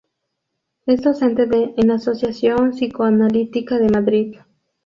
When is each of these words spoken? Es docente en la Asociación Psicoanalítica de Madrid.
Es 0.87 1.03
docente 1.03 1.43
en 1.77 1.87
la 1.87 1.93
Asociación 1.93 2.71
Psicoanalítica 2.71 3.77
de 3.77 3.87
Madrid. 3.89 4.37